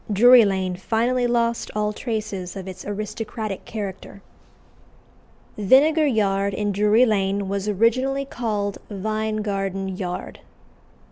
[0.11, 4.23] Drury Lane finally lost all traces of its aristocratic character.
[5.59, 10.39] Vinegar Yard, in Drury Lane, was originally called Vine Garden Yard.